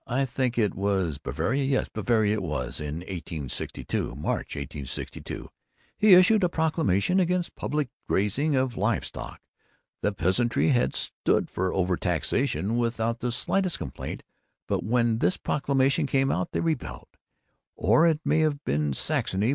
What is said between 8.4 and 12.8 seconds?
of live stock. The peasantry had stood for overtaxation